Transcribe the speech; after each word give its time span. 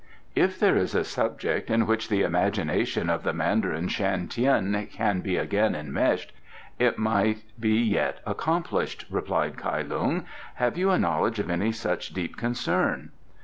"If 0.33 0.57
there 0.59 0.75
is 0.77 0.95
a 0.95 1.03
subject 1.03 1.69
in 1.69 1.85
which 1.85 2.09
the 2.09 2.23
imagination 2.23 3.07
of 3.07 3.21
the 3.21 3.33
Mandarin 3.33 3.87
Shan 3.87 4.27
Tien 4.29 4.87
can 4.91 5.21
be 5.21 5.37
again 5.37 5.75
enmeshed 5.75 6.31
it 6.79 6.97
might 6.97 7.43
be 7.59 7.75
yet 7.77 8.17
accomplished," 8.25 9.05
replied 9.11 9.57
Kai 9.57 9.83
Lung. 9.83 10.25
"Have 10.55 10.75
you 10.75 10.89
a 10.89 10.97
knowledge 10.97 11.37
of 11.37 11.51
any 11.51 11.71
such 11.71 12.15
deep 12.15 12.35
concern?" 12.35 13.11